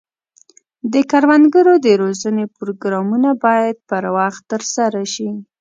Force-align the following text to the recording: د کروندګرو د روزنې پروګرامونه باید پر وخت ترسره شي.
د 0.93 0.95
کروندګرو 1.11 1.73
د 1.85 1.87
روزنې 2.01 2.45
پروګرامونه 2.57 3.29
باید 3.45 3.75
پر 3.89 4.03
وخت 4.17 4.41
ترسره 4.51 5.01
شي. 5.13 5.29